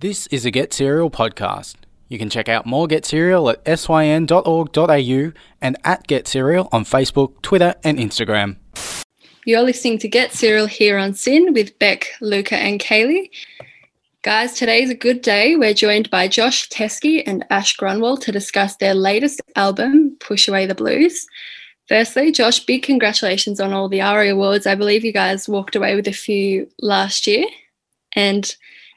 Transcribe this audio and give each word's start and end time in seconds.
This 0.00 0.26
is 0.26 0.44
a 0.44 0.50
Get 0.50 0.74
Serial 0.74 1.10
podcast. 1.10 1.76
You 2.08 2.18
can 2.18 2.28
check 2.28 2.50
out 2.50 2.66
more 2.66 2.86
Get 2.86 3.06
Serial 3.06 3.48
at 3.48 3.78
syn.org.au 3.78 5.32
and 5.62 5.76
at 5.84 6.06
Get 6.06 6.28
Serial 6.28 6.68
on 6.70 6.84
Facebook, 6.84 7.40
Twitter, 7.40 7.74
and 7.82 7.98
Instagram. 7.98 8.56
You're 9.46 9.62
listening 9.62 9.96
to 10.00 10.08
Get 10.08 10.34
Serial 10.34 10.66
here 10.66 10.98
on 10.98 11.14
SYN 11.14 11.54
with 11.54 11.78
Beck, 11.78 12.08
Luca, 12.20 12.56
and 12.56 12.78
Kaylee. 12.78 13.30
Guys, 14.20 14.52
today's 14.52 14.90
a 14.90 14.94
good 14.94 15.22
day. 15.22 15.56
We're 15.56 15.72
joined 15.72 16.10
by 16.10 16.28
Josh 16.28 16.68
Teskey 16.68 17.22
and 17.26 17.46
Ash 17.48 17.74
Grunwald 17.74 18.20
to 18.20 18.32
discuss 18.32 18.76
their 18.76 18.92
latest 18.92 19.40
album, 19.56 20.14
Push 20.20 20.46
Away 20.46 20.66
the 20.66 20.74
Blues. 20.74 21.26
Firstly, 21.88 22.32
Josh, 22.32 22.60
big 22.60 22.82
congratulations 22.82 23.60
on 23.60 23.72
all 23.72 23.88
the 23.88 24.02
ARIA 24.02 24.34
awards. 24.34 24.66
I 24.66 24.74
believe 24.74 25.06
you 25.06 25.12
guys 25.14 25.48
walked 25.48 25.74
away 25.74 25.96
with 25.96 26.06
a 26.06 26.12
few 26.12 26.68
last 26.82 27.26
year. 27.26 27.46
And 28.12 28.54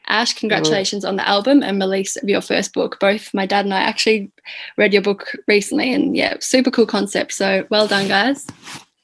Ash, 0.07 0.33
congratulations 0.33 1.05
on 1.05 1.17
the 1.17 1.27
album 1.27 1.61
and 1.61 1.79
release 1.79 2.15
of 2.15 2.27
your 2.27 2.41
first 2.41 2.73
book. 2.73 2.99
Both 2.99 3.31
my 3.33 3.45
dad 3.45 3.65
and 3.65 3.73
I 3.73 3.81
actually 3.81 4.31
read 4.77 4.91
your 4.93 5.01
book 5.03 5.35
recently, 5.47 5.93
and 5.93 6.15
yeah, 6.15 6.37
super 6.39 6.71
cool 6.71 6.87
concept. 6.87 7.33
So 7.33 7.65
well 7.69 7.87
done, 7.87 8.07
guys. 8.07 8.47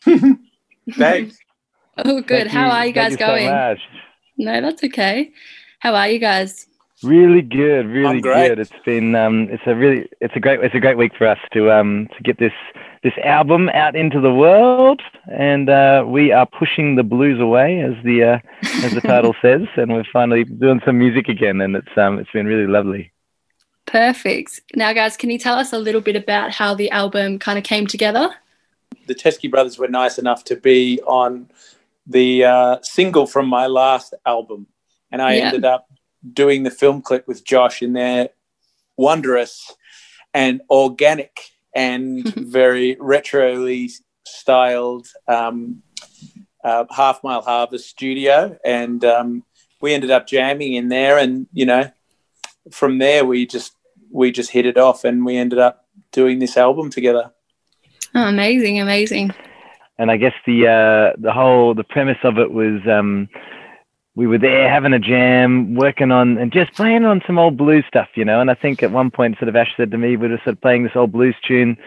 Thanks. 0.94 1.38
oh, 1.98 2.22
good. 2.22 2.48
Thank 2.48 2.50
How 2.50 2.66
you- 2.66 2.72
are 2.72 2.86
you 2.88 2.94
guys 2.94 3.12
you 3.12 3.18
so 3.18 3.28
going? 3.28 3.50
much. 3.52 3.80
no, 4.38 4.62
that's 4.62 4.84
okay. 4.84 5.32
How 5.80 5.94
are 5.96 6.10
you 6.10 6.20
guys? 6.20 6.66
Really 7.04 7.42
good, 7.42 7.88
really 7.88 8.22
good. 8.22 8.58
It's 8.58 8.72
been 8.86 9.16
um, 9.16 9.48
it's 9.52 9.64
a 9.66 9.76
really 9.76 10.10
it's 10.22 10.36
a 10.36 10.40
great 10.40 10.62
it's 10.62 10.74
a 10.74 10.80
great 10.80 10.98
week 10.98 11.12
for 11.18 11.28
us 11.28 11.38
to 11.54 11.70
um 11.72 12.08
to 12.16 12.24
get 12.24 12.40
this 12.40 12.54
this 13.04 13.14
album 13.24 13.70
out 13.70 13.96
into 13.96 14.20
the 14.22 14.34
world, 14.34 15.02
and 15.32 15.70
uh, 15.70 16.04
we 16.08 16.32
are 16.32 16.46
pushing 16.48 16.96
the 16.96 17.04
blues 17.04 17.40
away, 17.40 17.82
as 17.82 17.94
the 18.04 18.24
uh, 18.24 18.40
as 18.86 18.94
the 18.94 19.02
title 19.02 19.36
says, 19.42 19.64
and 19.76 19.94
we're 19.94 20.06
finally 20.12 20.46
doing 20.46 20.82
some 20.86 20.98
music 20.98 21.28
again, 21.28 21.60
and 21.62 21.76
it's 21.76 21.98
um 21.98 22.18
it's 22.18 22.32
been 22.32 22.48
really 22.48 22.66
lovely. 22.68 23.12
Perfect. 23.86 24.62
Now, 24.76 24.94
guys, 24.94 25.16
can 25.18 25.30
you 25.30 25.38
tell 25.38 25.56
us 25.56 25.74
a 25.74 25.78
little 25.78 26.02
bit 26.02 26.16
about 26.16 26.52
how 26.52 26.74
the 26.74 26.90
album 26.92 27.40
kind 27.40 27.58
of 27.58 27.64
came 27.64 27.86
together? 27.88 28.34
The 29.06 29.14
Teskey 29.14 29.52
brothers 29.52 29.78
were 29.78 29.88
nice 29.90 30.18
enough 30.18 30.44
to 30.46 30.56
be 30.56 31.00
on 31.06 31.50
the 32.08 32.46
uh, 32.46 32.78
single 32.82 33.28
from 33.28 33.48
my 33.48 33.68
last 33.68 34.14
album, 34.26 34.68
and 35.12 35.22
I 35.22 35.36
Yeah. 35.36 35.48
ended 35.48 35.66
up 35.66 35.88
doing 36.34 36.64
the 36.64 36.72
film 36.72 37.02
clip 37.02 37.28
with 37.28 37.46
Josh 37.46 37.82
in 37.82 37.94
their 37.94 38.30
wondrous 38.98 39.74
and 40.34 40.62
organic 40.70 41.40
and 41.76 42.24
very 42.36 42.96
retroly 42.96 43.92
styled 44.26 45.08
um, 45.28 45.82
uh, 46.64 46.86
Half 46.90 47.24
Mile 47.24 47.42
Harvest 47.42 47.88
studio, 47.88 48.58
and 48.66 49.06
um, 49.06 49.44
we 49.82 49.94
ended 49.94 50.10
up 50.10 50.28
jamming 50.28 50.74
in 50.74 50.90
there, 50.90 51.18
and 51.18 51.48
you 51.54 51.66
know, 51.66 51.92
from 52.72 52.98
there 52.98 53.24
we 53.24 53.46
just 53.46 53.74
we 54.12 54.32
just 54.32 54.50
hit 54.50 54.66
it 54.66 54.78
off, 54.78 55.04
and 55.04 55.26
we 55.26 55.38
ended 55.38 55.60
up 55.60 55.86
doing 56.12 56.40
this 56.40 56.58
album 56.58 56.90
together. 56.90 57.32
Oh, 58.16 58.28
amazing, 58.28 58.80
amazing. 58.80 59.32
and 60.00 60.10
I 60.10 60.18
guess 60.18 60.34
the 60.48 60.68
uh, 60.68 61.20
the 61.22 61.32
whole 61.32 61.76
the 61.76 61.84
premise 61.84 62.18
of 62.24 62.40
it 62.40 62.52
was 62.52 62.82
um, 62.90 63.30
we 64.16 64.28
were 64.28 64.38
there 64.38 64.70
having 64.70 64.94
a 64.94 65.00
jam, 65.00 65.76
working 65.76 66.12
on 66.12 66.38
and 66.38 66.52
just 66.52 66.74
playing 66.74 67.04
on 67.04 67.22
some 67.28 67.38
old 67.38 67.58
blues 67.58 67.84
stuff, 67.88 68.08
you 68.16 68.24
know. 68.24 68.40
And 68.40 68.50
I 68.50 68.54
think 68.56 68.82
at 68.82 68.92
one 68.92 69.12
point, 69.12 69.38
sort 69.38 69.50
of 69.50 69.56
Ash 69.56 69.74
said 69.76 69.92
to 69.92 69.98
me, 69.98 70.16
we 70.16 70.28
were 70.28 70.38
sort 70.38 70.56
of 70.56 70.62
playing 70.62 70.84
this 70.84 70.96
old 70.96 71.12
blues 71.12 71.36
tune, 71.46 71.78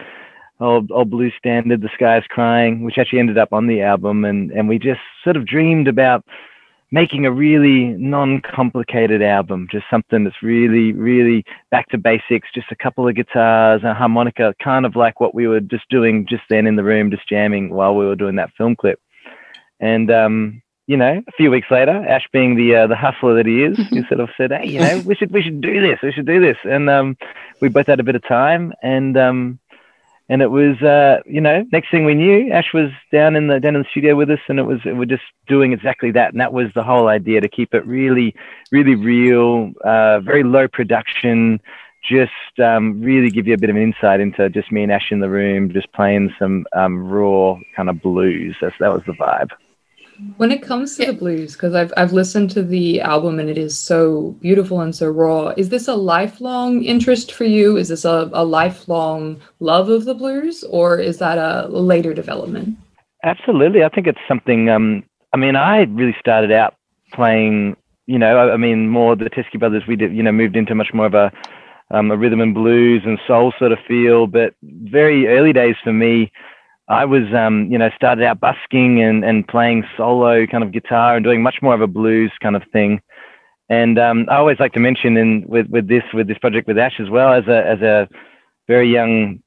old 0.59 0.91
old 0.91 1.09
blues 1.09 1.33
standard, 1.37 1.81
"The 1.81 1.89
Sky 1.95 2.17
Is 2.17 2.25
Crying," 2.29 2.83
which 2.83 2.97
actually 2.97 3.19
ended 3.19 3.37
up 3.37 3.51
on 3.51 3.67
the 3.67 3.81
album, 3.81 4.25
and 4.25 4.51
and 4.51 4.69
we 4.69 4.77
just 4.77 5.01
sort 5.23 5.37
of 5.37 5.45
dreamed 5.45 5.87
about 5.87 6.23
making 6.91 7.25
a 7.25 7.31
really 7.31 7.85
non-complicated 7.99 9.21
album, 9.21 9.67
just 9.71 9.85
something 9.91 10.23
that's 10.23 10.41
really, 10.41 10.91
really 10.93 11.45
back 11.69 11.87
to 11.89 11.99
basics, 11.99 12.47
just 12.53 12.71
a 12.71 12.75
couple 12.75 13.07
of 13.07 13.15
guitars, 13.15 13.83
a 13.83 13.93
harmonica, 13.93 14.55
kind 14.63 14.87
of 14.87 14.95
like 14.95 15.19
what 15.19 15.35
we 15.35 15.47
were 15.47 15.59
just 15.59 15.87
doing 15.89 16.25
just 16.27 16.41
then 16.49 16.65
in 16.65 16.75
the 16.75 16.83
room, 16.83 17.11
just 17.11 17.29
jamming 17.29 17.69
while 17.69 17.95
we 17.95 18.07
were 18.07 18.15
doing 18.15 18.35
that 18.35 18.49
film 18.57 18.75
clip. 18.75 18.99
And 19.79 20.09
um, 20.09 20.63
you 20.89 20.97
know, 20.97 21.21
a 21.27 21.31
few 21.33 21.51
weeks 21.51 21.67
later, 21.69 21.91
Ash 21.91 22.27
being 22.33 22.55
the 22.55 22.75
uh, 22.75 22.87
the 22.87 22.95
hustler 22.95 23.35
that 23.35 23.45
he 23.45 23.61
is, 23.61 23.77
he 23.91 24.01
sort 24.07 24.21
of 24.21 24.29
said, 24.35 24.51
"Hey, 24.51 24.65
you 24.65 24.79
know, 24.79 25.03
we 25.05 25.13
should 25.13 25.31
we 25.31 25.43
should 25.43 25.61
do 25.61 25.79
this. 25.79 25.99
We 26.01 26.11
should 26.11 26.25
do 26.25 26.41
this." 26.41 26.57
And 26.63 26.89
um, 26.89 27.15
we 27.61 27.69
both 27.69 27.85
had 27.85 27.99
a 27.99 28.03
bit 28.03 28.15
of 28.15 28.27
time, 28.27 28.73
and 28.81 29.15
um, 29.15 29.59
and 30.29 30.41
it 30.41 30.49
was 30.49 30.81
uh, 30.81 31.21
you 31.27 31.41
know 31.41 31.63
next 31.71 31.91
thing 31.91 32.05
we 32.05 32.15
knew 32.15 32.51
ash 32.51 32.73
was 32.73 32.89
down 33.11 33.35
in 33.35 33.45
the 33.45 33.59
down 33.59 33.75
in 33.75 33.83
the 33.83 33.87
studio 33.91 34.15
with 34.15 34.31
us 34.31 34.39
and 34.47 34.57
it 34.57 34.63
was 34.63 34.79
we're 34.83 35.05
just 35.05 35.23
doing 35.47 35.73
exactly 35.73 36.09
that 36.09 36.31
and 36.31 36.41
that 36.41 36.53
was 36.53 36.67
the 36.73 36.83
whole 36.83 37.07
idea 37.07 37.39
to 37.39 37.47
keep 37.47 37.73
it 37.73 37.85
really 37.85 38.35
really 38.71 38.95
real 38.95 39.71
uh, 39.83 40.19
very 40.19 40.43
low 40.43 40.67
production 40.67 41.59
just 42.03 42.59
um, 42.63 43.01
really 43.01 43.29
give 43.29 43.47
you 43.47 43.53
a 43.53 43.57
bit 43.57 43.69
of 43.69 43.75
an 43.75 43.81
insight 43.81 44.19
into 44.19 44.49
just 44.49 44.71
me 44.71 44.83
and 44.83 44.91
ash 44.91 45.11
in 45.11 45.19
the 45.19 45.29
room 45.29 45.71
just 45.71 45.91
playing 45.93 46.33
some 46.39 46.65
um, 46.73 47.07
raw 47.07 47.57
kind 47.75 47.89
of 47.89 48.01
blues 48.01 48.55
That's, 48.61 48.75
that 48.79 48.93
was 48.93 49.03
the 49.05 49.13
vibe 49.13 49.49
When 50.37 50.51
it 50.51 50.61
comes 50.61 50.95
to 50.95 51.03
Yeah. 51.03 51.11
the 51.11 51.17
blues, 51.17 51.53
because 51.53 51.75
I've 51.75 51.93
I've 51.95 52.13
listened 52.13 52.49
to 52.51 52.63
the 52.63 53.01
album 53.01 53.39
and 53.39 53.49
it 53.49 53.57
is 53.57 53.77
so 53.77 54.35
beautiful 54.41 54.81
and 54.81 54.93
so 54.95 55.09
raw. 55.09 55.53
Is 55.55 55.69
this 55.69 55.87
a 55.87 55.95
lifelong 55.95 56.83
interest 56.83 57.31
for 57.31 57.45
you? 57.45 57.77
Is 57.77 57.87
this 57.87 58.05
a, 58.05 58.29
a 58.33 58.43
lifelong 58.43 59.39
love 59.59 59.89
of 59.89 60.05
the 60.05 60.13
blues, 60.13 60.63
or 60.63 60.97
is 60.97 61.17
that 61.19 61.37
a 61.37 61.67
later 61.69 62.13
development? 62.13 62.77
Absolutely. 63.23 63.83
I 63.83 63.89
think 63.89 64.07
it's 64.07 64.19
something. 64.27 64.69
Um, 64.69 65.03
I 65.33 65.37
mean, 65.37 65.55
I 65.55 65.83
really 65.83 66.15
started 66.19 66.51
out 66.51 66.75
playing. 67.13 67.75
You 68.07 68.17
know, 68.17 68.37
I, 68.37 68.53
I 68.53 68.57
mean, 68.57 68.89
more 68.89 69.15
the 69.15 69.29
Teskey 69.29 69.59
Brothers. 69.59 69.83
We 69.87 69.95
did, 69.95 70.13
you 70.13 70.23
know, 70.23 70.31
moved 70.31 70.55
into 70.55 70.73
much 70.73 70.93
more 70.93 71.05
of 71.05 71.13
a 71.13 71.31
um, 71.91 72.11
a 72.11 72.17
rhythm 72.17 72.41
and 72.41 72.53
blues 72.53 73.03
and 73.05 73.19
soul 73.27 73.53
sort 73.59 73.71
of 73.71 73.79
feel. 73.87 74.27
But 74.27 74.53
very 74.63 75.27
early 75.27 75.53
days 75.53 75.75
for 75.83 75.93
me, 75.93 76.31
I 76.89 77.05
was, 77.05 77.31
um, 77.33 77.71
you 77.71 77.77
know, 77.77 77.89
started 77.95 78.25
out 78.25 78.39
busking 78.39 79.01
and 79.01 79.23
and 79.23 79.47
playing 79.47 79.85
solo 79.95 80.45
kind 80.47 80.63
of 80.63 80.71
guitar 80.71 81.15
and 81.15 81.23
doing 81.23 81.41
much 81.41 81.61
more 81.61 81.73
of 81.73 81.81
a 81.81 81.87
blues 81.87 82.31
kind 82.41 82.55
of 82.55 82.63
thing. 82.73 83.01
And 83.69 83.99
um, 83.99 84.25
I 84.29 84.37
always 84.37 84.59
like 84.59 84.73
to 84.73 84.79
mention 84.79 85.15
in 85.15 85.45
with 85.47 85.67
with 85.67 85.87
this 85.87 86.03
with 86.13 86.27
this 86.27 86.39
project 86.39 86.67
with 86.67 86.77
Ash 86.79 86.99
as 86.99 87.09
well 87.09 87.31
as 87.33 87.47
a 87.47 87.65
as 87.67 87.81
a 87.81 88.09
very 88.67 88.91
young 88.91 89.41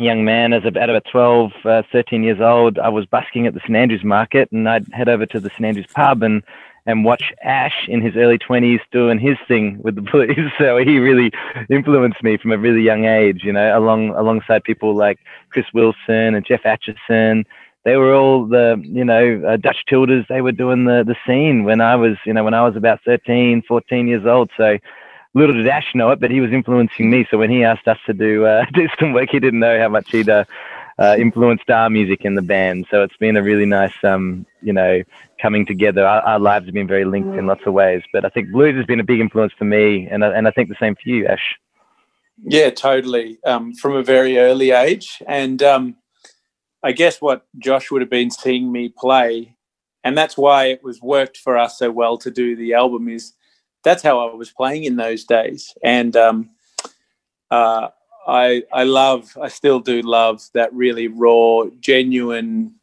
young 0.00 0.24
man 0.24 0.52
as 0.52 0.64
about 0.64 0.88
about 0.88 1.04
12 1.12 1.52
uh, 1.64 1.82
13 1.92 2.22
years 2.22 2.40
old 2.40 2.78
i 2.78 2.88
was 2.88 3.04
busking 3.04 3.46
at 3.46 3.52
the 3.52 3.60
st 3.60 3.76
andrews 3.76 4.02
market 4.02 4.50
and 4.50 4.66
i'd 4.66 4.86
head 4.92 5.10
over 5.10 5.26
to 5.26 5.38
the 5.38 5.50
st 5.50 5.66
andrews 5.66 5.86
pub 5.94 6.22
and 6.22 6.42
and 6.86 7.04
watch 7.04 7.32
ash 7.42 7.86
in 7.88 8.00
his 8.00 8.16
early 8.16 8.38
20s 8.38 8.80
doing 8.92 9.18
his 9.18 9.36
thing 9.46 9.80
with 9.82 9.94
the 9.94 10.02
blues 10.02 10.50
so 10.58 10.76
he 10.78 10.98
really 10.98 11.30
influenced 11.68 12.22
me 12.22 12.36
from 12.36 12.52
a 12.52 12.58
really 12.58 12.82
young 12.82 13.04
age 13.04 13.42
you 13.44 13.52
know 13.52 13.78
along 13.78 14.10
alongside 14.10 14.62
people 14.64 14.94
like 14.94 15.18
chris 15.50 15.66
wilson 15.74 16.34
and 16.34 16.44
geoff 16.46 16.64
achison 16.64 17.44
they 17.84 17.96
were 17.96 18.14
all 18.14 18.46
the 18.46 18.80
you 18.84 19.04
know 19.04 19.42
uh, 19.46 19.56
dutch 19.56 19.84
Tilders. 19.88 20.26
they 20.28 20.40
were 20.40 20.52
doing 20.52 20.84
the 20.84 21.04
the 21.04 21.16
scene 21.26 21.64
when 21.64 21.80
i 21.80 21.96
was 21.96 22.16
you 22.24 22.32
know 22.32 22.44
when 22.44 22.54
i 22.54 22.62
was 22.62 22.76
about 22.76 23.00
13 23.04 23.62
14 23.62 24.08
years 24.08 24.26
old 24.26 24.50
so 24.56 24.78
little 25.34 25.54
did 25.54 25.68
Ash 25.68 25.94
know 25.94 26.10
it, 26.10 26.20
but 26.20 26.30
he 26.30 26.40
was 26.40 26.52
influencing 26.52 27.10
me. 27.10 27.26
So 27.30 27.38
when 27.38 27.50
he 27.50 27.64
asked 27.64 27.86
us 27.86 27.98
to 28.06 28.12
do 28.12 28.46
uh, 28.46 28.64
do 28.72 28.88
some 28.98 29.12
work, 29.12 29.30
he 29.30 29.40
didn't 29.40 29.60
know 29.60 29.78
how 29.78 29.88
much 29.88 30.10
he'd 30.10 30.28
uh, 30.28 30.44
uh, 30.98 31.16
influenced 31.18 31.70
our 31.70 31.90
music 31.90 32.24
in 32.24 32.34
the 32.34 32.42
band. 32.42 32.86
So 32.90 33.02
it's 33.02 33.16
been 33.16 33.36
a 33.36 33.42
really 33.42 33.66
nice, 33.66 33.94
um, 34.02 34.46
you 34.62 34.72
know, 34.72 35.02
coming 35.40 35.64
together. 35.66 36.06
Our, 36.06 36.20
our 36.22 36.38
lives 36.38 36.66
have 36.66 36.74
been 36.74 36.86
very 36.86 37.04
linked 37.04 37.36
in 37.38 37.46
lots 37.46 37.62
of 37.66 37.72
ways. 37.72 38.02
But 38.12 38.24
I 38.24 38.28
think 38.28 38.50
blues 38.50 38.76
has 38.76 38.86
been 38.86 39.00
a 39.00 39.04
big 39.04 39.20
influence 39.20 39.52
for 39.58 39.64
me, 39.64 40.08
and 40.10 40.24
I- 40.24 40.32
and 40.36 40.46
I 40.48 40.50
think 40.50 40.68
the 40.68 40.76
same 40.80 40.94
for 40.94 41.08
you, 41.08 41.26
Ash. 41.26 41.56
Yeah, 42.42 42.70
totally. 42.70 43.38
Um, 43.44 43.74
from 43.74 43.96
a 43.96 44.02
very 44.02 44.38
early 44.38 44.70
age. 44.70 45.22
And 45.26 45.62
um, 45.62 45.96
I 46.82 46.92
guess 46.92 47.20
what 47.20 47.46
Josh 47.58 47.90
would 47.90 48.00
have 48.00 48.10
been 48.10 48.30
seeing 48.30 48.72
me 48.72 48.88
play, 48.88 49.56
and 50.04 50.16
that's 50.16 50.36
why 50.38 50.66
it 50.66 50.82
was 50.82 51.02
worked 51.02 51.36
for 51.36 51.58
us 51.58 51.78
so 51.78 51.90
well 51.90 52.16
to 52.18 52.30
do 52.30 52.56
the 52.56 52.72
album, 52.74 53.08
is 53.08 53.34
that's 53.84 54.02
how 54.02 54.26
I 54.26 54.34
was 54.34 54.50
playing 54.50 54.84
in 54.84 54.96
those 54.96 55.24
days. 55.24 55.74
And 55.82 56.16
um, 56.16 56.50
uh, 57.50 57.88
I, 58.26 58.62
I 58.72 58.84
love, 58.84 59.36
I 59.40 59.48
still 59.48 59.80
do 59.80 60.00
love 60.02 60.42
that 60.54 60.72
really 60.72 61.08
raw, 61.08 61.64
genuine 61.80 62.74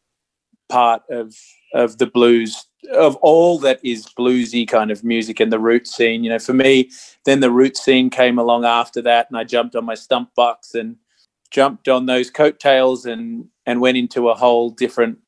part 0.68 1.02
of 1.08 1.34
of 1.74 1.98
the 1.98 2.06
blues 2.06 2.66
of 2.94 3.16
all 3.16 3.58
that 3.58 3.80
is 3.84 4.06
bluesy 4.18 4.66
kind 4.66 4.90
of 4.90 5.04
music 5.04 5.40
and 5.40 5.52
the 5.52 5.58
root 5.58 5.86
scene. 5.86 6.24
You 6.24 6.30
know, 6.30 6.38
for 6.38 6.54
me, 6.54 6.90
then 7.24 7.40
the 7.40 7.50
root 7.50 7.76
scene 7.76 8.10
came 8.10 8.38
along 8.38 8.64
after 8.64 9.02
that, 9.02 9.28
and 9.28 9.38
I 9.38 9.44
jumped 9.44 9.76
on 9.76 9.84
my 9.84 9.94
stomp 9.94 10.34
box 10.34 10.74
and 10.74 10.96
jumped 11.50 11.88
on 11.88 12.06
those 12.06 12.30
coattails 12.30 13.06
and 13.06 13.46
and 13.66 13.80
went 13.80 13.96
into 13.96 14.28
a 14.28 14.34
whole 14.34 14.70
different 14.70 15.18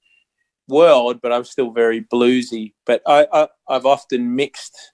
world. 0.68 1.20
But 1.20 1.32
I 1.32 1.38
was 1.38 1.50
still 1.50 1.70
very 1.70 2.02
bluesy. 2.02 2.72
But 2.86 3.02
I, 3.06 3.26
I 3.32 3.48
I've 3.68 3.86
often 3.86 4.34
mixed 4.34 4.92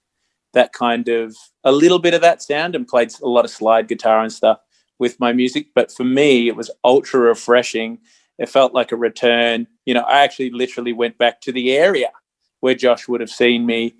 that 0.53 0.73
kind 0.73 1.07
of 1.07 1.35
a 1.63 1.71
little 1.71 1.99
bit 1.99 2.13
of 2.13 2.21
that 2.21 2.41
sound 2.41 2.75
and 2.75 2.87
played 2.87 3.13
a 3.21 3.27
lot 3.27 3.45
of 3.45 3.51
slide 3.51 3.87
guitar 3.87 4.21
and 4.21 4.31
stuff 4.31 4.59
with 4.99 5.19
my 5.19 5.31
music. 5.31 5.67
But 5.75 5.91
for 5.91 6.03
me, 6.03 6.47
it 6.47 6.55
was 6.55 6.71
ultra 6.83 7.19
refreshing. 7.19 7.99
It 8.37 8.49
felt 8.49 8.73
like 8.73 8.91
a 8.91 8.97
return. 8.97 9.67
You 9.85 9.93
know, 9.93 10.01
I 10.01 10.23
actually 10.23 10.51
literally 10.51 10.93
went 10.93 11.17
back 11.17 11.41
to 11.41 11.51
the 11.51 11.71
area 11.71 12.11
where 12.59 12.75
Josh 12.75 13.07
would 13.07 13.21
have 13.21 13.29
seen 13.29 13.65
me 13.65 13.95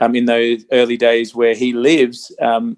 um, 0.00 0.14
in 0.14 0.26
those 0.26 0.64
early 0.72 0.96
days 0.96 1.34
where 1.34 1.54
he 1.54 1.72
lives, 1.72 2.34
um, 2.40 2.76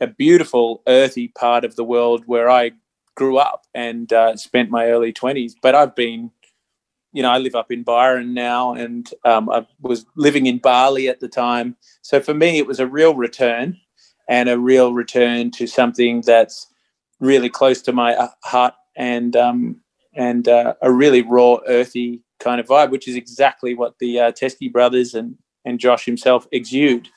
a 0.00 0.06
beautiful 0.06 0.82
earthy 0.86 1.28
part 1.28 1.64
of 1.64 1.76
the 1.76 1.84
world 1.84 2.22
where 2.26 2.50
I 2.50 2.72
grew 3.14 3.38
up 3.38 3.66
and 3.74 4.12
uh, 4.12 4.36
spent 4.36 4.70
my 4.70 4.86
early 4.86 5.12
20s. 5.12 5.52
But 5.60 5.74
I've 5.74 5.94
been, 5.94 6.30
you 7.12 7.22
know, 7.22 7.30
I 7.30 7.38
live 7.38 7.54
up 7.54 7.70
in 7.70 7.82
Byron 7.82 8.34
now 8.34 8.72
and 8.74 9.12
um, 9.24 9.50
I 9.50 9.66
was 9.80 10.06
living 10.16 10.46
in 10.46 10.58
Bali 10.58 11.08
at 11.08 11.20
the 11.20 11.28
time. 11.28 11.76
So 12.02 12.20
for 12.20 12.34
me, 12.34 12.58
it 12.58 12.66
was 12.66 12.80
a 12.80 12.86
real 12.86 13.14
return 13.14 13.76
and 14.28 14.48
a 14.48 14.58
real 14.58 14.92
return 14.94 15.50
to 15.52 15.66
something 15.66 16.22
that's 16.22 16.66
really 17.18 17.50
close 17.50 17.82
to 17.82 17.92
my 17.92 18.14
uh, 18.14 18.28
heart 18.44 18.74
and 18.96 19.36
um, 19.36 19.80
and 20.14 20.48
uh, 20.48 20.74
a 20.82 20.92
really 20.92 21.22
raw, 21.22 21.58
earthy 21.66 22.22
kind 22.38 22.60
of 22.60 22.66
vibe, 22.66 22.90
which 22.90 23.06
is 23.06 23.16
exactly 23.16 23.74
what 23.74 23.94
the 24.00 24.20
uh, 24.20 24.32
Teskey 24.32 24.72
brothers 24.72 25.14
and 25.14 25.36
and 25.64 25.78
Josh 25.78 26.04
himself 26.04 26.46
exude. 26.52 27.08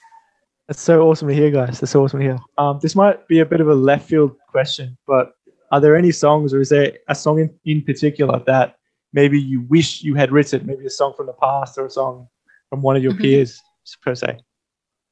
That's 0.67 0.81
so 0.81 1.01
awesome 1.01 1.27
to 1.27 1.33
hear, 1.33 1.49
guys. 1.49 1.79
That's 1.79 1.95
awesome 1.95 2.19
to 2.19 2.25
hear. 2.25 2.39
Um, 2.57 2.79
this 2.81 2.95
might 2.95 3.27
be 3.27 3.39
a 3.39 3.45
bit 3.45 3.61
of 3.61 3.69
a 3.69 3.73
left 3.73 4.07
field 4.07 4.35
question, 4.49 4.97
but 5.07 5.33
are 5.71 5.79
there 5.79 5.95
any 5.95 6.11
songs, 6.11 6.53
or 6.53 6.61
is 6.61 6.69
there 6.69 6.93
a 7.07 7.15
song 7.15 7.39
in, 7.39 7.53
in 7.65 7.81
particular 7.81 8.41
that 8.45 8.75
maybe 9.11 9.39
you 9.39 9.61
wish 9.61 10.03
you 10.03 10.15
had 10.15 10.31
written? 10.31 10.65
Maybe 10.65 10.85
a 10.85 10.89
song 10.89 11.13
from 11.15 11.27
the 11.27 11.33
past 11.33 11.77
or 11.77 11.85
a 11.85 11.89
song 11.89 12.27
from 12.69 12.81
one 12.81 12.95
of 12.95 13.03
your 13.03 13.13
mm-hmm. 13.13 13.23
peers, 13.23 13.61
per 14.01 14.15
se. 14.15 14.37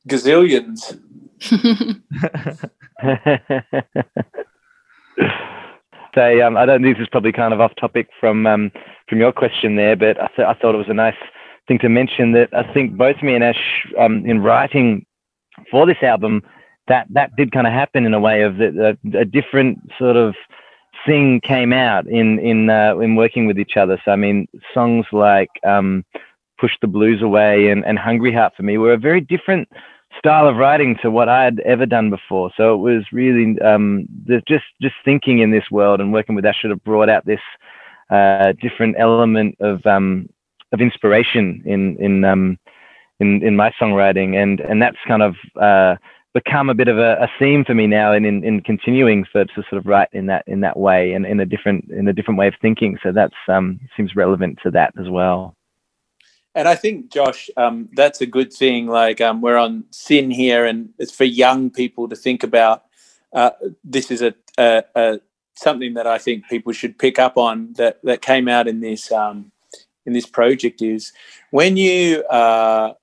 Gazillions. 0.08 1.00
so 6.14 6.46
um, 6.46 6.58
I 6.58 6.66
don't 6.66 6.82
this 6.82 6.98
is 7.00 7.10
probably 7.10 7.32
kind 7.32 7.54
of 7.54 7.62
off 7.62 7.74
topic 7.80 8.10
from 8.20 8.46
um, 8.48 8.72
from 9.08 9.20
your 9.20 9.32
question 9.32 9.76
there, 9.76 9.96
but 9.96 10.20
I, 10.22 10.28
th- 10.36 10.48
I 10.48 10.54
thought 10.54 10.76
it 10.76 10.80
was 10.80 10.90
a 10.90 10.94
nice 10.94 11.16
thing 11.68 11.80
to 11.80 11.90
mention 11.90 12.34
that 12.34 12.50
I 12.54 12.72
think 12.74 12.98
both 12.98 13.22
me 13.22 13.36
and 13.36 13.44
Ash, 13.44 13.88
um, 13.98 14.26
in 14.26 14.42
writing 14.42 15.06
for 15.70 15.86
this 15.86 16.02
album, 16.02 16.42
that 16.88 17.08
that 17.12 17.36
did 17.36 17.52
kind 17.52 17.68
of 17.68 17.74
happen 17.74 18.06
in 18.06 18.14
a 18.14 18.20
way 18.20 18.42
of 18.42 18.58
that 18.58 18.98
a, 19.14 19.26
different 19.26 19.80
sort 19.98 20.18
of 20.18 20.36
thing 21.06 21.40
came 21.42 21.74
out 21.74 22.08
in 22.08 22.40
in 22.40 22.70
uh, 22.70 22.98
in 22.98 23.16
working 23.16 23.46
with 23.46 23.60
each 23.60 23.78
other. 23.78 24.02
So 24.04 24.12
I 24.12 24.16
mean, 24.16 24.48
songs 24.74 25.06
like 25.12 25.50
um, 25.66 26.04
"Push 26.60 26.74
the 26.82 26.88
Blues 26.88 27.22
Away" 27.22 27.70
and, 27.70 27.86
and 27.86 27.98
"Hungry 27.98 28.34
Heart" 28.34 28.54
for 28.58 28.64
me 28.64 28.78
were 28.78 28.94
a 28.94 28.98
very 28.98 29.22
different 29.22 29.70
style 30.24 30.48
of 30.48 30.56
writing 30.56 30.96
to 31.02 31.10
what 31.10 31.30
I 31.30 31.44
had 31.44 31.60
ever 31.62 31.88
done 31.88 32.12
before. 32.12 32.52
So 32.56 32.76
it 32.76 32.78
was 32.78 33.04
really 33.12 33.60
um, 33.62 34.08
just 34.48 34.66
just 34.82 34.96
thinking 35.04 35.40
in 35.40 35.50
this 35.50 35.72
world 35.72 36.00
and 36.00 36.14
working 36.14 36.36
with 36.36 36.44
that 36.44 36.56
should 36.56 36.70
have 36.70 36.84
brought 36.84 37.10
out 37.10 37.26
this 37.26 37.40
uh, 38.12 38.54
different 38.62 38.96
element 39.00 39.56
of 39.60 39.84
um, 39.86 40.30
of 40.72 40.80
inspiration 40.80 41.64
in 41.66 41.98
in 41.98 42.24
um, 42.24 42.60
in 43.20 43.42
in 43.42 43.56
my 43.56 43.72
songwriting, 43.82 44.36
and 44.36 44.60
and 44.60 44.80
that's 44.82 44.98
kind 45.08 45.24
of 45.24 45.36
uh, 45.60 45.96
become 46.34 46.70
a 46.70 46.76
bit 46.76 46.88
of 46.88 47.00
a, 47.00 47.14
a, 47.22 47.28
theme 47.40 47.66
for 47.66 47.74
me 47.74 47.88
now, 47.88 48.14
and 48.14 48.26
in, 48.26 48.44
in 48.44 48.62
continuing 48.62 49.26
for 49.32 49.44
to 49.44 49.64
sort 49.70 49.74
of 49.74 49.86
write 49.86 50.10
in 50.14 50.28
that 50.28 50.44
in 50.48 50.62
that 50.62 50.78
way, 50.78 51.14
and 51.14 51.26
in 51.26 51.40
a 51.40 51.46
different 51.46 51.90
in 51.90 52.08
a 52.08 52.14
different 52.14 52.38
way 52.38 52.48
of 52.48 52.54
thinking. 52.62 52.98
So 53.02 53.12
that's 53.12 53.36
um, 53.48 53.80
seems 53.98 54.16
relevant 54.16 54.60
to 54.64 54.72
that 54.72 54.94
as 55.00 55.10
well. 55.10 55.56
And 56.54 56.68
I 56.68 56.76
think, 56.76 57.12
Josh, 57.12 57.50
um, 57.56 57.90
that's 57.94 58.22
a 58.22 58.26
good 58.26 58.52
thing. 58.52 58.88
Like 58.88 59.22
um, 59.22 59.42
we're 59.42 59.58
on 59.58 59.86
SYN 59.92 60.32
here, 60.32 60.66
and 60.66 60.90
it's 61.00 61.12
for 61.12 61.24
young 61.24 61.70
people 61.70 62.10
to 62.10 62.16
think 62.16 62.44
about. 62.44 62.84
Uh, 63.34 63.52
this 63.84 64.12
is 64.12 64.22
a, 64.22 64.34
a, 64.58 64.84
a, 64.96 65.20
something 65.56 65.94
that 65.94 66.08
I 66.08 66.18
think 66.18 66.48
people 66.50 66.74
should 66.74 67.00
pick 67.00 67.20
up 67.20 67.38
on 67.38 67.74
that 67.74 68.00
that 68.04 68.22
came 68.22 68.50
out 68.50 68.68
in 68.68 68.82
this 68.82 69.12
um, 69.12 69.52
in 70.06 70.14
this 70.14 70.26
project 70.26 70.82
is 70.82 71.14
when 71.52 71.78
you. 71.78 72.24
Uh, 72.26 72.94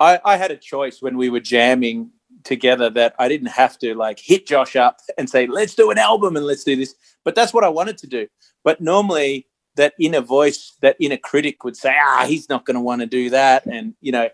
I, 0.00 0.18
I 0.24 0.36
had 0.36 0.50
a 0.50 0.56
choice 0.56 1.00
when 1.00 1.16
we 1.16 1.30
were 1.30 1.40
jamming 1.40 2.10
together 2.42 2.90
that 2.90 3.14
I 3.20 3.28
didn't 3.28 3.48
have 3.48 3.78
to 3.78 3.94
like 3.94 4.18
hit 4.18 4.46
Josh 4.46 4.74
up 4.74 4.98
and 5.16 5.30
say, 5.30 5.46
let's 5.46 5.76
do 5.76 5.92
an 5.92 5.98
album 5.98 6.36
and 6.36 6.44
let's 6.44 6.64
do 6.64 6.74
this. 6.74 6.96
But 7.24 7.36
that's 7.36 7.54
what 7.54 7.62
I 7.62 7.68
wanted 7.68 7.98
to 7.98 8.08
do. 8.08 8.26
But 8.64 8.80
normally 8.80 9.46
that 9.76 9.94
inner 9.98 10.20
voice, 10.20 10.72
that 10.80 10.96
inner 11.00 11.16
critic 11.16 11.64
would 11.64 11.76
say, 11.76 11.94
ah, 11.98 12.24
he's 12.26 12.48
not 12.48 12.64
going 12.64 12.74
to 12.74 12.80
want 12.80 13.00
to 13.00 13.06
do 13.06 13.30
that. 13.30 13.66
And, 13.66 13.94
you 14.00 14.12
know, 14.12 14.28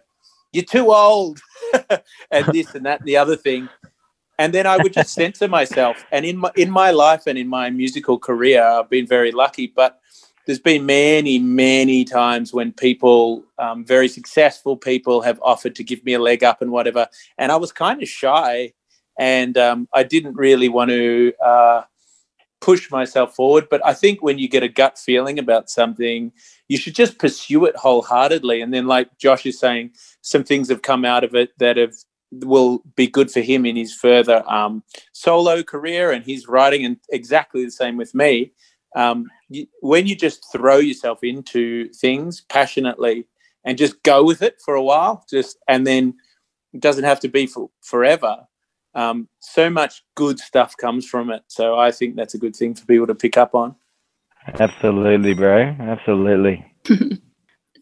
you're 0.52 0.64
too 0.64 0.92
old 0.92 1.40
and 2.30 2.46
this 2.46 2.74
and 2.74 2.86
that 2.86 3.00
and 3.00 3.08
the 3.08 3.16
other 3.16 3.36
thing. 3.36 3.68
And 4.38 4.54
then 4.54 4.66
I 4.66 4.76
would 4.76 4.92
just 4.92 5.14
censor 5.14 5.48
myself. 5.48 6.04
And 6.12 6.24
in 6.24 6.38
my, 6.38 6.50
in 6.56 6.70
my 6.70 6.90
life 6.90 7.26
and 7.26 7.36
in 7.36 7.48
my 7.48 7.70
musical 7.70 8.18
career, 8.18 8.62
I've 8.62 8.88
been 8.88 9.06
very 9.06 9.32
lucky, 9.32 9.66
but 9.66 10.00
there's 10.46 10.60
been 10.60 10.86
many, 10.86 11.38
many 11.38 12.04
times 12.04 12.54
when 12.54 12.72
people, 12.72 13.44
um, 13.58 13.84
very 13.84 14.08
successful 14.08 14.76
people, 14.76 15.20
have 15.20 15.40
offered 15.42 15.74
to 15.74 15.84
give 15.84 16.04
me 16.04 16.14
a 16.14 16.18
leg 16.18 16.44
up 16.44 16.62
and 16.62 16.70
whatever. 16.70 17.06
And 17.36 17.52
I 17.52 17.56
was 17.56 17.72
kind 17.72 18.02
of 18.02 18.08
shy 18.08 18.72
and 19.18 19.58
um, 19.58 19.88
I 19.92 20.04
didn't 20.04 20.34
really 20.36 20.68
want 20.68 20.90
to 20.90 21.32
uh, 21.44 21.82
push 22.68 22.90
myself 22.90 23.34
forward. 23.34 23.66
But 23.70 23.80
I 23.82 23.94
think 23.94 24.22
when 24.22 24.38
you 24.38 24.46
get 24.46 24.62
a 24.62 24.68
gut 24.68 24.98
feeling 24.98 25.38
about 25.38 25.70
something, 25.70 26.30
you 26.68 26.76
should 26.76 26.94
just 26.94 27.18
pursue 27.18 27.64
it 27.64 27.74
wholeheartedly. 27.74 28.60
And 28.60 28.74
then, 28.74 28.86
like 28.86 29.16
Josh 29.16 29.46
is 29.46 29.58
saying, 29.58 29.92
some 30.20 30.44
things 30.44 30.68
have 30.68 30.82
come 30.82 31.02
out 31.06 31.24
of 31.24 31.34
it 31.34 31.58
that 31.60 31.78
have 31.78 31.94
will 32.30 32.82
be 32.94 33.06
good 33.06 33.30
for 33.30 33.40
him 33.40 33.64
in 33.64 33.74
his 33.74 33.94
further 33.94 34.44
um, 34.46 34.82
solo 35.14 35.62
career 35.62 36.10
and 36.12 36.26
his 36.26 36.46
writing, 36.46 36.84
and 36.84 36.98
exactly 37.08 37.64
the 37.64 37.70
same 37.70 37.96
with 37.96 38.14
me. 38.14 38.52
Um, 38.94 39.30
you, 39.48 39.66
when 39.80 40.06
you 40.06 40.14
just 40.14 40.44
throw 40.52 40.76
yourself 40.76 41.20
into 41.24 41.88
things 41.94 42.42
passionately 42.50 43.24
and 43.64 43.78
just 43.78 44.02
go 44.02 44.22
with 44.22 44.42
it 44.42 44.56
for 44.62 44.74
a 44.74 44.82
while, 44.82 45.24
just 45.30 45.56
and 45.68 45.86
then 45.86 46.12
it 46.74 46.80
doesn't 46.80 47.04
have 47.04 47.20
to 47.20 47.28
be 47.28 47.46
for 47.46 47.70
forever 47.80 48.46
um, 48.98 49.28
so 49.38 49.70
much 49.70 50.02
good 50.16 50.40
stuff 50.40 50.76
comes 50.76 51.06
from 51.06 51.30
it. 51.30 51.42
So 51.46 51.78
I 51.78 51.92
think 51.92 52.16
that's 52.16 52.34
a 52.34 52.38
good 52.38 52.56
thing 52.56 52.74
for 52.74 52.84
people 52.84 53.06
to 53.06 53.14
pick 53.14 53.36
up 53.36 53.54
on. 53.54 53.76
Absolutely, 54.58 55.34
bro. 55.34 55.76
Absolutely. 55.78 56.64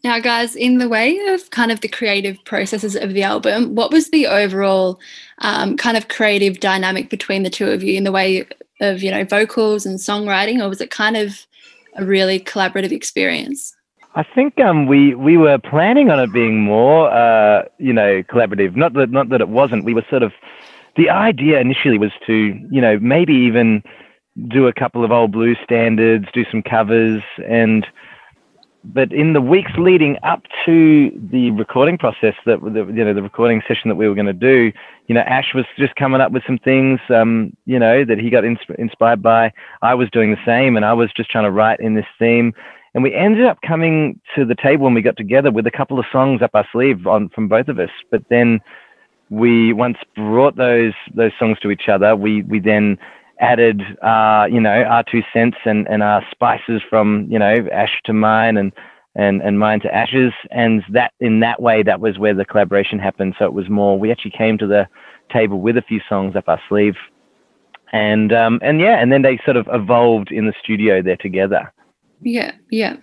now, 0.03 0.19
guys, 0.19 0.55
in 0.55 0.77
the 0.77 0.87
way 0.87 1.17
of 1.29 1.49
kind 1.49 1.71
of 1.71 1.81
the 1.81 1.87
creative 1.87 2.37
processes 2.45 2.95
of 2.95 3.15
the 3.15 3.23
album, 3.23 3.73
what 3.73 3.91
was 3.91 4.11
the 4.11 4.27
overall 4.27 4.99
um, 5.39 5.75
kind 5.75 5.97
of 5.97 6.07
creative 6.07 6.59
dynamic 6.59 7.09
between 7.09 7.41
the 7.41 7.49
two 7.49 7.67
of 7.67 7.81
you 7.81 7.95
in 7.95 8.03
the 8.03 8.11
way 8.11 8.45
of, 8.79 9.01
you 9.01 9.09
know, 9.09 9.23
vocals 9.23 9.87
and 9.87 9.97
songwriting, 9.97 10.63
or 10.63 10.69
was 10.69 10.81
it 10.81 10.91
kind 10.91 11.17
of 11.17 11.47
a 11.95 12.05
really 12.05 12.39
collaborative 12.39 12.91
experience? 12.91 13.73
I 14.13 14.23
think 14.23 14.59
um, 14.59 14.85
we 14.87 15.15
we 15.15 15.37
were 15.37 15.57
planning 15.57 16.09
on 16.09 16.19
it 16.19 16.31
being 16.33 16.59
more, 16.61 17.11
uh, 17.11 17.65
you 17.77 17.93
know, 17.93 18.23
collaborative. 18.23 18.75
Not 18.75 18.93
that 18.93 19.09
not 19.11 19.29
that 19.29 19.41
it 19.41 19.49
wasn't. 19.49 19.83
We 19.83 19.93
were 19.93 20.05
sort 20.09 20.23
of 20.23 20.31
the 20.97 21.09
idea 21.09 21.59
initially 21.59 21.97
was 21.97 22.11
to, 22.25 22.59
you 22.71 22.81
know, 22.81 22.99
maybe 22.99 23.33
even 23.33 23.83
do 24.49 24.67
a 24.67 24.73
couple 24.73 25.03
of 25.03 25.11
old 25.11 25.31
blues 25.31 25.57
standards, 25.63 26.25
do 26.33 26.45
some 26.51 26.61
covers, 26.61 27.21
and 27.47 27.85
but 28.93 29.11
in 29.11 29.33
the 29.33 29.41
weeks 29.41 29.71
leading 29.77 30.17
up 30.23 30.43
to 30.65 31.11
the 31.31 31.51
recording 31.51 31.97
process, 31.97 32.35
that 32.45 32.61
the, 32.61 32.85
you 32.93 33.03
know 33.03 33.13
the 33.13 33.23
recording 33.23 33.61
session 33.67 33.89
that 33.89 33.95
we 33.95 34.07
were 34.07 34.15
going 34.15 34.27
to 34.27 34.33
do, 34.33 34.71
you 35.07 35.15
know, 35.15 35.21
Ash 35.21 35.53
was 35.53 35.65
just 35.77 35.95
coming 35.95 36.21
up 36.21 36.31
with 36.31 36.43
some 36.45 36.57
things, 36.59 36.99
um, 37.09 37.55
you 37.65 37.79
know, 37.79 38.05
that 38.05 38.17
he 38.17 38.29
got 38.29 38.43
insp- 38.43 38.75
inspired 38.77 39.21
by. 39.21 39.51
I 39.81 39.93
was 39.93 40.09
doing 40.11 40.31
the 40.31 40.45
same, 40.45 40.77
and 40.77 40.85
I 40.85 40.93
was 40.93 41.09
just 41.17 41.29
trying 41.29 41.43
to 41.43 41.51
write 41.51 41.79
in 41.79 41.95
this 41.95 42.05
theme. 42.17 42.53
And 42.93 43.03
we 43.03 43.13
ended 43.13 43.45
up 43.45 43.59
coming 43.67 44.19
to 44.35 44.45
the 44.45 44.55
table 44.55 44.85
when 44.85 44.93
we 44.93 45.01
got 45.01 45.17
together 45.17 45.51
with 45.51 45.67
a 45.67 45.71
couple 45.71 45.99
of 45.99 46.05
songs 46.11 46.41
up 46.41 46.51
our 46.53 46.67
sleeve 46.71 47.05
on 47.05 47.29
from 47.29 47.47
both 47.47 47.67
of 47.67 47.79
us. 47.79 47.91
But 48.09 48.23
then 48.29 48.59
we 49.29 49.73
once 49.73 49.97
brought 50.15 50.55
those 50.55 50.93
those 51.13 51.31
songs 51.39 51.59
to 51.59 51.71
each 51.71 51.89
other, 51.89 52.15
we 52.15 52.43
we 52.43 52.59
then 52.59 52.97
added 53.39 53.81
uh, 54.01 54.47
you 54.49 54.59
know 54.59 54.83
our 54.83 55.03
two 55.03 55.23
cents 55.33 55.57
and 55.65 55.87
and 55.87 56.03
our 56.03 56.25
spices 56.31 56.81
from 56.89 57.27
you 57.29 57.39
know 57.39 57.67
ash 57.71 57.99
to 58.05 58.13
mine 58.13 58.57
and 58.57 58.71
and 59.15 59.41
and 59.41 59.59
mine 59.59 59.79
to 59.81 59.93
Ash's. 59.93 60.33
And 60.51 60.83
that 60.89 61.11
in 61.19 61.39
that 61.41 61.61
way 61.61 61.83
that 61.83 61.99
was 61.99 62.17
where 62.17 62.33
the 62.33 62.45
collaboration 62.45 62.99
happened. 62.99 63.35
So 63.37 63.45
it 63.45 63.53
was 63.53 63.69
more 63.69 63.99
we 63.99 64.11
actually 64.11 64.31
came 64.31 64.57
to 64.59 64.67
the 64.67 64.87
table 65.31 65.59
with 65.59 65.77
a 65.77 65.81
few 65.81 65.99
songs 66.07 66.35
up 66.35 66.47
our 66.47 66.61
sleeve. 66.69 66.95
And 67.91 68.31
um 68.33 68.59
and 68.61 68.79
yeah 68.79 69.01
and 69.01 69.11
then 69.11 69.23
they 69.23 69.39
sort 69.43 69.57
of 69.57 69.67
evolved 69.71 70.31
in 70.31 70.45
the 70.45 70.53
studio 70.63 71.01
there 71.01 71.17
together. 71.17 71.71
Yeah 72.21 72.51
yeah. 72.71 72.97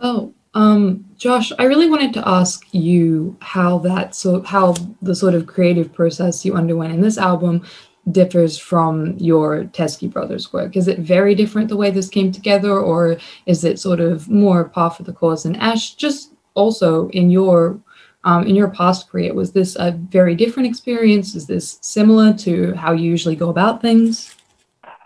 Oh 0.00 0.34
um, 0.54 1.04
Josh, 1.16 1.52
I 1.58 1.64
really 1.64 1.88
wanted 1.88 2.12
to 2.14 2.28
ask 2.28 2.66
you 2.72 3.36
how 3.40 3.78
that 3.78 4.14
so 4.14 4.42
how 4.42 4.74
the 5.00 5.14
sort 5.14 5.34
of 5.34 5.46
creative 5.46 5.92
process 5.92 6.44
you 6.44 6.54
underwent 6.54 6.92
in 6.92 7.00
this 7.00 7.16
album 7.16 7.64
differs 8.10 8.58
from 8.58 9.16
your 9.18 9.64
Teskey 9.64 10.12
brothers 10.12 10.52
work. 10.52 10.76
Is 10.76 10.88
it 10.88 10.98
very 10.98 11.34
different 11.34 11.68
the 11.68 11.76
way 11.76 11.90
this 11.90 12.08
came 12.08 12.32
together, 12.32 12.78
or 12.78 13.16
is 13.46 13.64
it 13.64 13.78
sort 13.78 14.00
of 14.00 14.28
more 14.28 14.64
par 14.64 14.90
for 14.90 15.04
the 15.04 15.12
course? 15.12 15.44
And 15.44 15.56
Ash, 15.56 15.94
just 15.94 16.32
also 16.54 17.08
in 17.10 17.30
your 17.30 17.80
um, 18.24 18.46
in 18.46 18.54
your 18.54 18.68
past 18.68 19.08
career, 19.08 19.32
was 19.34 19.52
this 19.52 19.74
a 19.76 19.92
very 19.92 20.34
different 20.34 20.68
experience? 20.68 21.34
Is 21.34 21.46
this 21.46 21.78
similar 21.80 22.34
to 22.34 22.74
how 22.74 22.92
you 22.92 23.08
usually 23.08 23.36
go 23.36 23.48
about 23.48 23.80
things? 23.80 24.34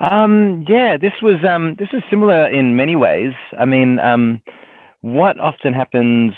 Um, 0.00 0.64
yeah, 0.68 0.96
this 0.96 1.14
was 1.22 1.36
um, 1.48 1.76
this 1.76 1.88
is 1.92 2.02
similar 2.10 2.48
in 2.48 2.74
many 2.74 2.96
ways. 2.96 3.32
I 3.56 3.64
mean. 3.64 4.00
Um, 4.00 4.42
what 5.06 5.38
often 5.38 5.72
happens 5.72 6.34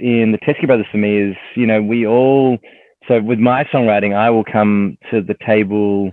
in 0.00 0.32
the 0.32 0.38
Teskey 0.38 0.66
Brothers 0.66 0.88
for 0.90 0.96
me 0.96 1.18
is, 1.18 1.36
you 1.54 1.66
know, 1.66 1.80
we 1.80 2.04
all 2.04 2.58
so 3.06 3.20
with 3.20 3.38
my 3.38 3.62
songwriting, 3.64 4.14
I 4.14 4.28
will 4.28 4.42
come 4.44 4.98
to 5.12 5.22
the 5.22 5.36
table 5.46 6.10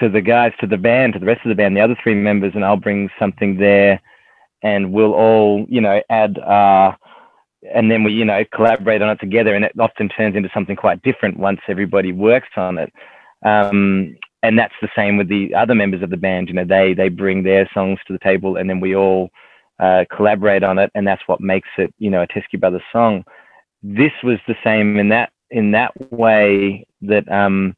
to 0.00 0.10
the 0.10 0.20
guys, 0.20 0.52
to 0.60 0.66
the 0.66 0.76
band, 0.76 1.14
to 1.14 1.18
the 1.18 1.24
rest 1.24 1.40
of 1.46 1.48
the 1.48 1.54
band, 1.54 1.74
the 1.76 1.80
other 1.80 1.96
three 2.02 2.14
members, 2.14 2.52
and 2.54 2.62
I'll 2.62 2.76
bring 2.76 3.08
something 3.18 3.56
there, 3.56 4.02
and 4.62 4.92
we'll 4.92 5.14
all, 5.14 5.64
you 5.68 5.80
know, 5.80 6.02
add, 6.10 6.38
uh, 6.38 6.92
and 7.74 7.90
then 7.90 8.04
we, 8.04 8.12
you 8.12 8.26
know, 8.26 8.44
collaborate 8.54 9.00
on 9.00 9.08
it 9.08 9.18
together, 9.18 9.54
and 9.54 9.64
it 9.64 9.72
often 9.80 10.10
turns 10.10 10.36
into 10.36 10.50
something 10.52 10.76
quite 10.76 11.02
different 11.02 11.38
once 11.38 11.60
everybody 11.68 12.12
works 12.12 12.50
on 12.56 12.76
it. 12.76 12.92
Um, 13.44 14.14
and 14.42 14.58
that's 14.58 14.74
the 14.82 14.90
same 14.94 15.16
with 15.16 15.28
the 15.28 15.54
other 15.54 15.74
members 15.74 16.02
of 16.02 16.10
the 16.10 16.16
band. 16.18 16.48
You 16.48 16.54
know, 16.54 16.66
they 16.66 16.92
they 16.92 17.08
bring 17.08 17.44
their 17.44 17.68
songs 17.72 17.98
to 18.06 18.12
the 18.12 18.18
table, 18.18 18.56
and 18.56 18.68
then 18.68 18.78
we 18.78 18.94
all 18.94 19.30
uh, 19.78 20.04
collaborate 20.14 20.62
on 20.62 20.78
it, 20.78 20.90
and 20.94 21.06
that's 21.06 21.22
what 21.26 21.40
makes 21.40 21.68
it, 21.78 21.92
you 21.98 22.10
know, 22.10 22.22
a 22.22 22.26
Teskey 22.26 22.60
Brothers 22.60 22.82
song. 22.92 23.24
This 23.82 24.12
was 24.22 24.38
the 24.46 24.56
same 24.64 24.98
in 24.98 25.08
that 25.10 25.30
in 25.50 25.70
that 25.70 25.92
way 26.12 26.84
that 27.02 27.30
um, 27.30 27.74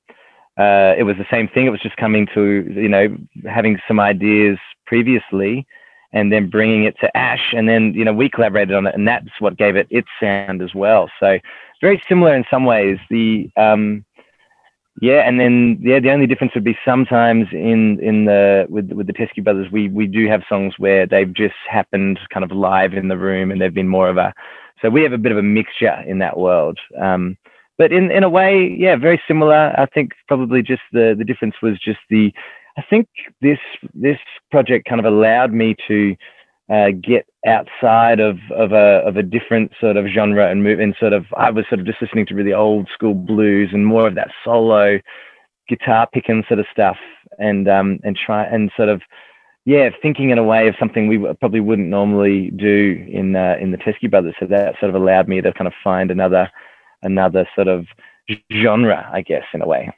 uh, 0.58 0.94
it 0.98 1.04
was 1.04 1.16
the 1.16 1.26
same 1.30 1.48
thing. 1.48 1.66
It 1.66 1.70
was 1.70 1.80
just 1.80 1.96
coming 1.96 2.26
to, 2.34 2.70
you 2.74 2.88
know, 2.88 3.16
having 3.48 3.78
some 3.88 3.98
ideas 4.00 4.58
previously 4.86 5.66
and 6.12 6.32
then 6.32 6.50
bringing 6.50 6.84
it 6.84 6.96
to 7.00 7.16
Ash. 7.16 7.54
And 7.56 7.68
then, 7.68 7.94
you 7.94 8.04
know, 8.04 8.12
we 8.12 8.28
collaborated 8.28 8.74
on 8.74 8.86
it 8.86 8.94
and 8.94 9.06
that's 9.06 9.28
what 9.38 9.56
gave 9.56 9.76
it 9.76 9.86
its 9.90 10.08
sound 10.20 10.60
as 10.60 10.74
well. 10.74 11.08
So 11.20 11.38
very 11.80 12.02
similar 12.08 12.34
in 12.34 12.44
some 12.50 12.64
ways. 12.64 12.98
The, 13.08 13.48
um, 13.56 14.04
yeah, 15.00 15.26
and 15.26 15.38
then 15.38 15.78
yeah, 15.80 16.00
the 16.00 16.10
only 16.10 16.26
difference 16.26 16.54
would 16.54 16.64
be 16.64 16.76
sometimes 16.84 17.46
in 17.52 17.98
in 18.00 18.24
the 18.24 18.66
with 18.68 18.90
with 18.92 19.06
the 19.06 19.12
Teskey 19.12 19.42
brothers, 19.42 19.70
we 19.70 19.88
we 19.88 20.06
do 20.06 20.28
have 20.28 20.42
songs 20.48 20.74
where 20.78 21.06
they've 21.06 21.32
just 21.32 21.54
happened 21.68 22.18
kind 22.32 22.44
of 22.44 22.50
live 22.50 22.94
in 22.94 23.08
the 23.08 23.16
room, 23.16 23.50
and 23.50 23.60
they've 23.60 23.74
been 23.74 23.88
more 23.88 24.08
of 24.08 24.16
a. 24.16 24.34
So 24.82 24.90
we 24.90 25.02
have 25.02 25.12
a 25.12 25.18
bit 25.18 25.32
of 25.32 25.38
a 25.38 25.42
mixture 25.42 26.02
in 26.06 26.18
that 26.18 26.38
world. 26.38 26.78
Um, 27.00 27.36
but 27.78 27.92
in 27.92 28.10
in 28.10 28.24
a 28.24 28.28
way, 28.28 28.76
yeah, 28.78 28.96
very 28.96 29.22
similar. 29.28 29.72
I 29.78 29.86
think 29.86 30.12
probably 30.28 30.62
just 30.62 30.82
the 30.92 31.14
the 31.16 31.24
difference 31.24 31.54
was 31.62 31.78
just 31.78 32.00
the. 32.10 32.32
I 32.76 32.82
think 32.88 33.08
this 33.40 33.58
this 33.94 34.18
project 34.50 34.88
kind 34.88 35.00
of 35.00 35.06
allowed 35.06 35.52
me 35.52 35.76
to 35.88 36.14
uh, 36.70 36.90
get 36.90 37.26
outside 37.46 38.20
of 38.20 38.38
of 38.54 38.72
a 38.72 39.02
of 39.06 39.16
a 39.16 39.22
different 39.22 39.72
sort 39.80 39.96
of 39.96 40.06
genre 40.06 40.50
and 40.50 40.62
move 40.62 40.78
and 40.78 40.94
sort 41.00 41.12
of 41.12 41.24
I 41.36 41.50
was 41.50 41.64
sort 41.68 41.80
of 41.80 41.86
just 41.86 42.00
listening 42.00 42.26
to 42.26 42.34
really 42.34 42.52
old 42.52 42.88
school 42.92 43.14
blues 43.14 43.70
and 43.72 43.86
more 43.86 44.06
of 44.06 44.14
that 44.14 44.30
solo 44.44 45.00
guitar 45.68 46.08
picking 46.12 46.44
sort 46.48 46.60
of 46.60 46.66
stuff 46.72 46.96
and 47.38 47.68
um 47.68 47.98
and 48.04 48.16
try 48.16 48.44
and 48.44 48.70
sort 48.76 48.88
of 48.88 49.02
yeah 49.64 49.88
thinking 50.02 50.30
in 50.30 50.38
a 50.38 50.44
way 50.44 50.68
of 50.68 50.74
something 50.78 51.08
we 51.08 51.18
probably 51.40 51.60
wouldn't 51.60 51.88
normally 51.88 52.50
do 52.56 53.04
in 53.08 53.34
uh, 53.34 53.56
in 53.60 53.72
the 53.72 53.78
Teskey 53.78 54.10
Brothers 54.10 54.34
so 54.38 54.46
that 54.46 54.74
sort 54.78 54.90
of 54.90 55.00
allowed 55.00 55.28
me 55.28 55.40
to 55.40 55.52
kind 55.52 55.66
of 55.66 55.74
find 55.82 56.10
another 56.10 56.50
another 57.02 57.48
sort 57.56 57.68
of 57.68 57.86
genre, 58.52 59.08
I 59.12 59.22
guess, 59.22 59.44
in 59.54 59.62
a 59.62 59.66
way. 59.66 59.92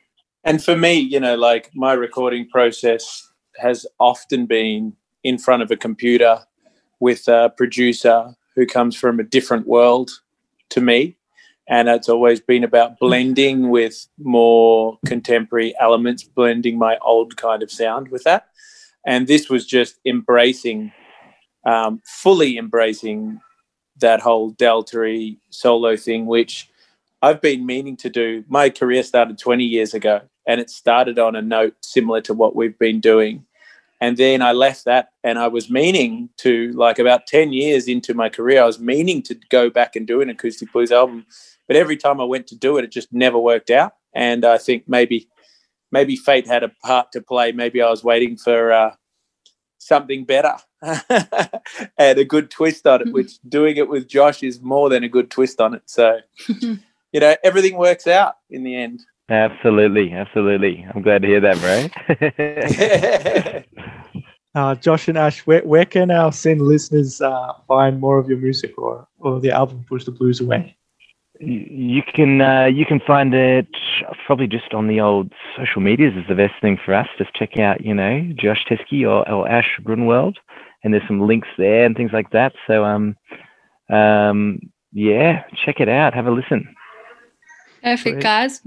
And 0.45 0.63
for 0.63 0.77
me, 0.77 0.95
you 0.95 1.21
know, 1.21 1.37
like 1.37 1.71
my 1.75 1.93
recording 1.93 2.49
process 2.49 3.31
has 3.59 3.87
often 4.01 4.47
been 4.47 4.95
in 5.23 5.39
front 5.39 5.63
of 5.63 5.71
a 5.71 5.77
computer 5.77 6.41
with 7.03 7.27
a 7.27 7.53
producer 7.57 8.33
who 8.55 8.65
comes 8.65 8.95
from 8.95 9.19
a 9.19 9.25
different 9.25 9.67
world 9.67 10.09
to 10.69 10.81
me. 10.81 11.17
And 11.69 11.89
it's 11.89 12.09
always 12.09 12.41
been 12.41 12.63
about 12.63 13.01
blending 13.01 13.71
with 13.71 14.07
more 14.19 15.01
contemporary 15.05 15.75
elements, 15.81 16.23
blending 16.23 16.79
my 16.79 16.99
old 16.99 17.37
kind 17.37 17.61
of 17.61 17.73
sound 17.73 18.09
with 18.13 18.23
that. 18.23 18.47
And 19.05 19.27
this 19.27 19.51
was 19.51 19.67
just 19.67 19.99
embracing, 20.07 20.93
um, 21.67 22.01
fully 22.05 22.57
embracing 22.57 23.41
that 23.99 24.21
whole 24.21 24.51
Delta 24.51 25.35
solo 25.51 25.97
thing, 25.97 26.27
which 26.27 26.71
I've 27.21 27.41
been 27.41 27.67
meaning 27.67 27.97
to 27.97 28.11
do. 28.11 28.45
My 28.47 28.71
career 28.71 29.03
started 29.03 29.39
20 29.39 29.65
years 29.65 29.93
ago 29.93 30.21
and 30.47 30.61
it 30.61 30.71
started 30.71 31.19
on 31.19 31.35
a 31.35 31.43
note 31.43 31.75
similar 31.81 32.21
to 32.21 32.33
what 32.33 32.55
we've 32.55 32.79
been 32.79 33.01
doing. 33.01 33.45
And 34.03 34.17
then 34.17 34.43
I 34.43 34.51
left 34.51 34.85
that 34.87 35.11
and 35.23 35.39
I 35.39 35.47
was 35.47 35.71
meaning 35.71 36.29
to, 36.39 36.73
like 36.73 36.99
about 36.99 37.29
10 37.29 37.53
years 37.53 37.87
into 37.87 38.15
my 38.15 38.29
career, 38.29 38.61
I 38.61 38.67
was 38.67 38.81
meaning 38.81 39.23
to 39.23 39.37
go 39.49 39.71
back 39.71 39.95
and 39.95 40.09
do 40.09 40.21
an 40.21 40.29
acoustic 40.29 40.73
blues 40.73 40.91
album. 40.91 41.25
But 41.69 41.77
every 41.77 41.97
time 41.97 42.21
I 42.21 42.25
went 42.25 42.49
to 42.49 42.57
do 42.57 42.79
it, 42.79 42.85
it 42.85 42.91
just 42.91 43.13
never 43.13 43.39
worked 43.39 43.71
out. 43.71 43.93
And 44.13 44.45
I 44.45 44.59
think 44.59 44.89
maybe, 44.89 45.29
maybe 45.93 46.17
fate 46.17 46.49
had 46.49 46.65
a 46.65 46.73
part 46.85 47.13
to 47.13 47.21
play. 47.21 47.53
Maybe 47.53 47.81
I 47.81 47.91
was 47.91 48.03
waiting 48.03 48.37
for 48.37 48.73
uh, 48.73 48.97
something 49.79 50.25
better 50.25 50.57
and 50.83 52.19
a 52.19 52.25
good 52.25 52.51
twist 52.51 52.85
on 52.89 53.03
it, 53.03 53.13
which 53.13 53.41
doing 53.49 53.77
it 53.77 53.89
with 53.89 54.09
Josh 54.09 54.43
is 54.43 54.61
more 54.61 54.91
than 54.91 55.05
a 55.05 55.09
good 55.09 55.31
twist 55.31 55.61
on 55.61 55.75
it. 55.75 55.83
So 55.87 56.19
you 56.49 57.21
know, 57.21 57.37
everything 57.45 57.77
works 57.77 58.09
out 58.09 58.35
in 58.51 58.65
the 58.65 58.75
end. 58.75 59.05
Absolutely, 59.29 60.13
absolutely. 60.13 60.85
I'm 60.93 61.03
glad 61.03 61.23
to 61.23 61.29
hear 61.29 61.41
that, 61.41 61.61
bro. 61.61 61.89
uh, 64.55 64.75
Josh 64.75 65.09
and 65.09 65.17
Ash, 65.17 65.41
where, 65.47 65.63
where 65.63 65.85
can 65.85 66.11
our 66.11 66.33
SYN 66.33 66.59
listeners 66.59 67.21
uh, 67.21 67.53
find 67.67 68.01
more 68.01 68.19
of 68.19 68.29
your 68.29 68.39
music 68.39 68.77
or, 68.77 69.07
or 69.19 69.41
the 69.41 69.51
album 69.51 69.85
Push 69.89 70.05
the 70.05 70.11
Blues 70.11 70.41
Away? 70.41 70.77
You 71.41 72.03
can 72.15 72.41
uh, 72.41 72.67
you 72.67 72.87
can 72.87 73.01
find 73.01 73.35
it 73.35 73.67
probably 74.27 74.47
just 74.47 74.75
on 74.75 74.87
the 74.87 75.01
old 75.01 75.33
social 75.57 75.81
medias 75.81 76.15
is 76.15 76.25
the 76.29 76.37
best 76.37 76.55
thing 76.61 76.79
for 76.85 76.95
us. 76.95 77.09
Just 77.19 77.35
check 77.35 77.59
out 77.59 77.85
you 77.85 77.93
know 77.93 78.31
Josh 78.37 78.65
Teskey 78.71 79.03
or, 79.03 79.29
or 79.29 79.49
Ash 79.49 79.81
Grunwald, 79.83 80.39
and 80.85 80.95
there's 80.95 81.07
some 81.09 81.27
links 81.27 81.49
there 81.59 81.85
and 81.85 81.97
things 81.97 82.13
like 82.13 82.31
that. 82.31 82.53
So 82.69 82.85
um 82.85 83.17
um 83.91 84.61
yeah, 84.93 85.43
check 85.65 85.81
it 85.81 85.89
out. 85.89 86.15
Have 86.15 86.27
a 86.27 86.31
listen. 86.31 86.73
Perfect, 87.83 88.15
Great. 88.17 88.23
guys. 88.23 88.61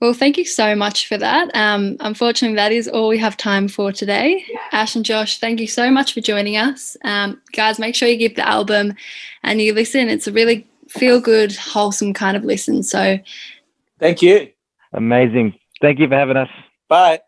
Well, 0.00 0.14
thank 0.14 0.38
you 0.38 0.46
so 0.46 0.74
much 0.74 1.06
for 1.06 1.18
that. 1.18 1.54
Um, 1.54 1.96
unfortunately, 2.00 2.56
that 2.56 2.72
is 2.72 2.88
all 2.88 3.08
we 3.08 3.18
have 3.18 3.36
time 3.36 3.68
for 3.68 3.92
today. 3.92 4.44
Ash 4.72 4.96
and 4.96 5.04
Josh, 5.04 5.38
thank 5.38 5.60
you 5.60 5.66
so 5.66 5.90
much 5.90 6.14
for 6.14 6.22
joining 6.22 6.56
us. 6.56 6.96
Um, 7.04 7.40
guys, 7.52 7.78
make 7.78 7.94
sure 7.94 8.08
you 8.08 8.16
give 8.16 8.36
the 8.36 8.48
album 8.48 8.94
and 9.42 9.60
you 9.60 9.74
listen. 9.74 10.08
It's 10.08 10.26
a 10.26 10.32
really 10.32 10.66
feel 10.88 11.20
good, 11.20 11.54
wholesome 11.54 12.14
kind 12.14 12.36
of 12.36 12.44
listen. 12.44 12.82
So, 12.82 13.18
thank 13.98 14.22
you. 14.22 14.48
Amazing. 14.94 15.54
Thank 15.82 15.98
you 15.98 16.08
for 16.08 16.14
having 16.14 16.36
us. 16.36 16.48
Bye. 16.88 17.20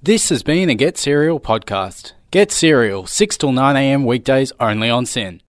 This 0.00 0.28
has 0.28 0.42
been 0.42 0.70
a 0.70 0.74
Get 0.74 0.96
Serial 0.98 1.40
podcast. 1.40 2.12
Get 2.30 2.50
Serial, 2.50 3.06
6 3.06 3.36
till 3.36 3.52
9 3.52 3.76
a.m. 3.76 4.04
weekdays 4.04 4.52
only 4.58 4.88
on 4.88 5.04
SYN. 5.04 5.40